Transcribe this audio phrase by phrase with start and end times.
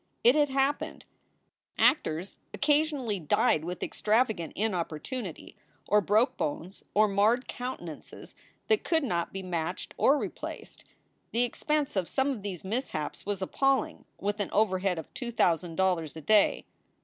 [0.23, 1.05] It had happened.
[1.77, 5.55] Actors occasionally died with extravagant inopportunity,
[5.87, 8.33] or broke bones, or marred countenances
[8.67, 10.85] that could not be matched or replaced.
[11.33, 15.75] The expense of some of these mishaps was appalling, with an overhead of two thousand
[15.75, 16.65] dollars a day.